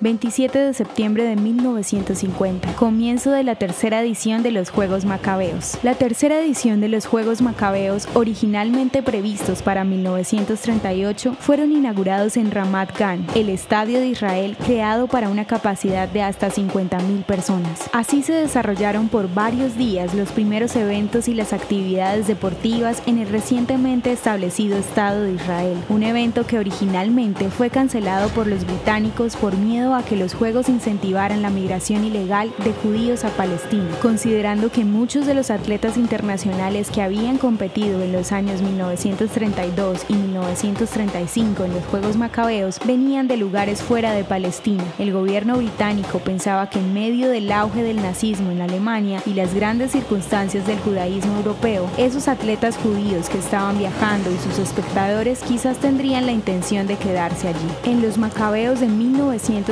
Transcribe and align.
27 0.00 0.56
de 0.56 0.74
septiembre 0.74 1.24
de 1.24 1.34
1950, 1.34 2.72
comienzo 2.76 3.32
de 3.32 3.42
la 3.42 3.56
tercera 3.56 4.00
edición 4.00 4.44
de 4.44 4.52
los 4.52 4.70
Juegos 4.70 5.04
Macabeos. 5.04 5.76
La 5.82 5.94
tercera 5.94 6.40
edición 6.40 6.80
de 6.80 6.88
los 6.88 7.06
Juegos 7.06 7.42
Macabeos, 7.42 8.08
originalmente 8.14 9.02
previstos 9.02 9.60
para 9.62 9.82
1938, 9.82 11.36
fueron 11.40 11.72
inaugurados 11.72 12.36
en 12.36 12.52
Ramat 12.52 12.96
Gan, 12.96 13.26
el 13.34 13.48
estadio 13.48 13.98
de 13.98 14.06
Israel 14.06 14.56
creado 14.64 15.08
para 15.08 15.28
una 15.28 15.46
capacidad 15.46 16.08
de 16.08 16.22
hasta 16.22 16.48
50.000 16.48 17.24
personas. 17.24 17.90
Así 17.92 18.22
se 18.22 18.34
desarrollaron 18.34 19.08
por 19.08 19.32
varios 19.34 19.76
días 19.76 20.14
los 20.14 20.30
primeros 20.30 20.76
eventos 20.76 21.26
y 21.26 21.34
las 21.34 21.52
actividades 21.52 22.28
deportivas 22.28 23.02
en 23.06 23.18
el 23.18 23.28
recientemente 23.28 24.12
establecido 24.12 24.78
Estado 24.78 25.24
de 25.24 25.32
Israel, 25.32 25.76
un 25.88 26.04
evento 26.04 26.46
que 26.46 26.58
originalmente 26.58 27.50
fue 27.50 27.68
cancelado 27.68 28.28
por 28.28 28.46
los 28.46 28.64
británicos 28.64 29.34
por 29.34 29.56
miedo 29.56 29.87
a 29.94 30.04
que 30.04 30.16
los 30.16 30.34
Juegos 30.34 30.68
incentivaran 30.68 31.42
la 31.42 31.50
migración 31.50 32.04
ilegal 32.04 32.52
de 32.64 32.72
judíos 32.72 33.24
a 33.24 33.30
Palestina, 33.30 33.88
considerando 34.02 34.70
que 34.70 34.84
muchos 34.84 35.26
de 35.26 35.34
los 35.34 35.50
atletas 35.50 35.96
internacionales 35.96 36.90
que 36.90 37.02
habían 37.02 37.38
competido 37.38 38.02
en 38.02 38.12
los 38.12 38.32
años 38.32 38.62
1932 38.62 40.04
y 40.08 40.14
1935 40.14 41.64
en 41.64 41.74
los 41.74 41.84
Juegos 41.86 42.16
Macabeos 42.16 42.78
venían 42.84 43.28
de 43.28 43.36
lugares 43.36 43.82
fuera 43.82 44.12
de 44.12 44.24
Palestina. 44.24 44.84
El 44.98 45.12
gobierno 45.12 45.56
británico 45.56 46.18
pensaba 46.18 46.68
que 46.68 46.78
en 46.78 46.92
medio 46.92 47.28
del 47.28 47.50
auge 47.50 47.82
del 47.82 48.02
nazismo 48.02 48.50
en 48.50 48.60
Alemania 48.60 49.22
y 49.26 49.34
las 49.34 49.54
grandes 49.54 49.92
circunstancias 49.92 50.66
del 50.66 50.78
judaísmo 50.80 51.36
europeo, 51.36 51.88
esos 51.96 52.28
atletas 52.28 52.76
judíos 52.76 53.28
que 53.28 53.38
estaban 53.38 53.78
viajando 53.78 54.30
y 54.30 54.38
sus 54.38 54.58
espectadores 54.58 55.40
quizás 55.40 55.78
tendrían 55.78 56.26
la 56.26 56.32
intención 56.32 56.86
de 56.86 56.96
quedarse 56.96 57.48
allí. 57.48 57.68
En 57.84 58.02
los 58.02 58.18
Macabeos 58.18 58.80
de 58.80 58.88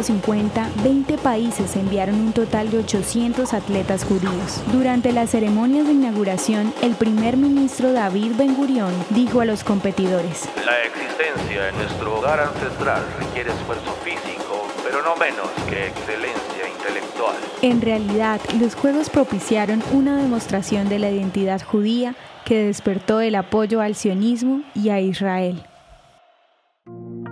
1950, 0.09 0.83
20 0.85 1.19
países 1.19 1.75
enviaron 1.77 2.15
un 2.17 2.33
total 2.33 2.71
de 2.71 2.79
800 2.79 3.53
atletas 3.53 4.05
judíos. 4.05 4.63
Durante 4.73 5.13
las 5.13 5.31
ceremonias 5.31 5.87
de 5.87 5.93
inauguración, 5.93 6.73
el 6.83 6.95
primer 6.95 7.37
ministro 7.37 7.93
David 7.93 8.33
Ben 8.37 8.55
Gurion 8.55 8.93
dijo 9.11 9.41
a 9.41 9.45
los 9.45 9.65
competidores: 9.65 10.49
La 10.65 10.83
existencia 10.83 11.69
en 11.69 11.77
nuestro 11.77 12.19
hogar 12.19 12.41
ancestral 12.41 13.03
requiere 13.19 13.51
esfuerzo 13.51 13.93
físico, 14.05 14.69
pero 14.85 15.03
no 15.03 15.17
menos 15.17 15.49
que 15.69 15.89
excelencia 15.89 16.69
intelectual. 16.73 17.37
En 17.63 17.81
realidad, 17.81 18.41
los 18.61 18.75
Juegos 18.75 19.11
propiciaron 19.11 19.83
una 19.93 20.17
demostración 20.17 20.89
de 20.89 21.01
la 21.01 21.11
identidad 21.11 21.63
judía 21.63 22.15
que 22.45 22.67
despertó 22.67 23.21
el 23.21 23.35
apoyo 23.35 23.81
al 23.81 23.97
sionismo 23.97 24.63
y 24.75 24.91
a 24.91 25.01
Israel. 25.01 25.65